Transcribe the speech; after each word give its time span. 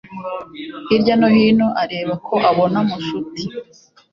hirya 0.87 1.13
no 1.19 1.27
hino 1.35 1.67
areba 1.83 2.13
ko 2.25 2.35
abona 2.49 2.77
mushuti 2.87 3.43